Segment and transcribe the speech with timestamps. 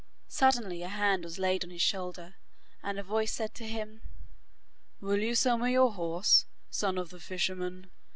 [0.29, 2.33] Suddenly a hand was laid on his shoulder,
[2.81, 4.01] and a voice said to him:
[4.99, 7.91] 'Will you sell me your horse, son of the fisherman?